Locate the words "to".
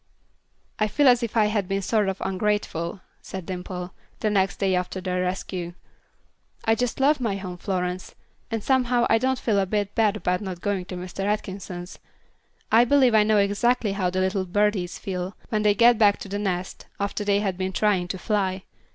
10.85-10.95, 16.21-16.27, 18.07-18.17